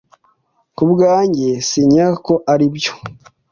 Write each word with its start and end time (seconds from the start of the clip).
Ku 0.75 0.83
bwanjye, 0.91 1.47
sinkeka 1.67 2.15
ko 2.27 2.33
aribyo. 2.51 2.93